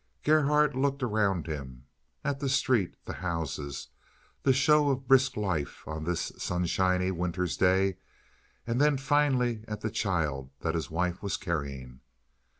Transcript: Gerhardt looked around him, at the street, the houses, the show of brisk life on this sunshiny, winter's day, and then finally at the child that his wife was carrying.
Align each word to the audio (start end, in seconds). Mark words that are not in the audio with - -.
Gerhardt 0.23 0.73
looked 0.75 1.03
around 1.03 1.45
him, 1.45 1.85
at 2.23 2.39
the 2.39 2.49
street, 2.49 2.95
the 3.05 3.13
houses, 3.13 3.89
the 4.41 4.51
show 4.51 4.89
of 4.89 5.07
brisk 5.07 5.37
life 5.37 5.83
on 5.87 6.05
this 6.05 6.31
sunshiny, 6.39 7.11
winter's 7.11 7.55
day, 7.55 7.97
and 8.65 8.81
then 8.81 8.97
finally 8.97 9.63
at 9.67 9.81
the 9.81 9.91
child 9.91 10.49
that 10.61 10.73
his 10.73 10.89
wife 10.89 11.21
was 11.21 11.37
carrying. 11.37 11.99